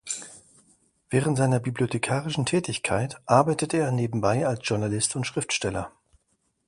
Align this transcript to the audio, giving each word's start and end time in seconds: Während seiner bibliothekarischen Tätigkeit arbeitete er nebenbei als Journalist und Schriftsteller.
Während 1.11 1.37
seiner 1.37 1.59
bibliothekarischen 1.59 2.47
Tätigkeit 2.47 3.17
arbeitete 3.27 3.77
er 3.77 3.91
nebenbei 3.91 4.47
als 4.47 4.61
Journalist 4.67 5.15
und 5.15 5.27
Schriftsteller. 5.27 5.91